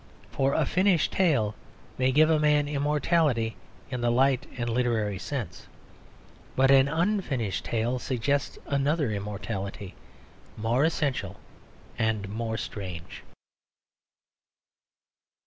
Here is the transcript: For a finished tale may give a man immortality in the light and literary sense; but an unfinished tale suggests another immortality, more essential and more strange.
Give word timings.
For 0.31 0.55
a 0.55 0.65
finished 0.65 1.11
tale 1.11 1.53
may 1.99 2.11
give 2.11 2.27
a 2.31 2.39
man 2.39 2.67
immortality 2.67 3.55
in 3.91 4.01
the 4.01 4.09
light 4.09 4.47
and 4.57 4.67
literary 4.67 5.19
sense; 5.19 5.67
but 6.55 6.71
an 6.71 6.87
unfinished 6.87 7.65
tale 7.65 7.99
suggests 7.99 8.57
another 8.65 9.11
immortality, 9.11 9.93
more 10.57 10.83
essential 10.85 11.39
and 11.99 12.27
more 12.29 12.57
strange. 12.57 13.21